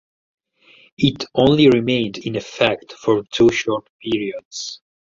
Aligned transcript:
It 0.97 1.25
only 1.35 1.69
remained 1.69 2.17
in 2.17 2.35
effect 2.35 2.93
for 2.93 3.23
two 3.29 3.51
short 3.51 3.87
periods. 4.01 4.81